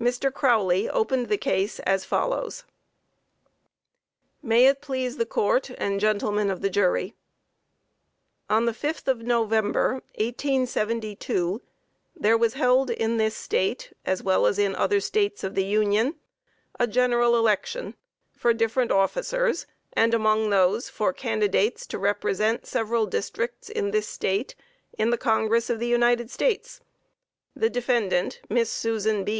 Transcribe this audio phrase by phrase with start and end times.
[0.00, 0.32] MR.
[0.32, 2.62] CROWLEY opened the case as follows:
[4.40, 7.16] May it please the Court and Gentlemen of the Jury:
[8.48, 11.60] On the 5th of November, 1872,
[12.14, 16.14] there was held in this State, as well as in other States of the Union,
[16.78, 17.96] a general election
[18.30, 24.54] for different officers, and among those, for candidates to represent several districts of this State
[24.96, 26.80] in the Congress of the United States.
[27.56, 29.36] The defendant, Miss Susan B.